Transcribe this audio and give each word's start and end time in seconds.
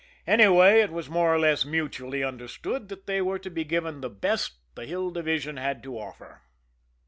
Anyway, 0.25 0.79
it 0.81 0.89
was 0.89 1.11
more 1.11 1.31
or 1.31 1.37
less 1.37 1.63
mutually 1.63 2.23
understood 2.23 2.89
that 2.89 3.05
they 3.05 3.21
were 3.21 3.37
to 3.37 3.51
be 3.51 3.63
given 3.63 4.01
the 4.01 4.09
best 4.09 4.53
the 4.73 4.87
Hill 4.87 5.11
Division 5.11 5.57
had 5.57 5.83
to 5.83 5.95
offer. 5.99 6.41